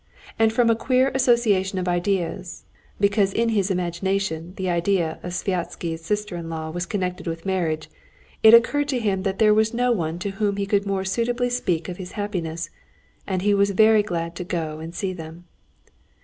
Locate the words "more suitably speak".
10.87-11.87